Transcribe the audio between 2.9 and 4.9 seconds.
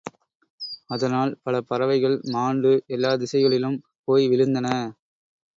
எல்லாத் திசைகளிலும் போய் விழுந்தன.